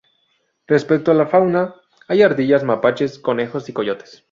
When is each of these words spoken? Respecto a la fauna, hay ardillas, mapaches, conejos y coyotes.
Respecto 0.65 1.11
a 1.11 1.13
la 1.13 1.27
fauna, 1.27 1.75
hay 2.07 2.23
ardillas, 2.23 2.63
mapaches, 2.63 3.19
conejos 3.19 3.69
y 3.69 3.73
coyotes. 3.73 4.19